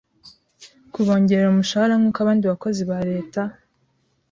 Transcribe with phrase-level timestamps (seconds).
[0.93, 3.41] kubongerera umushahara nkuko abandi bakozi ba Leta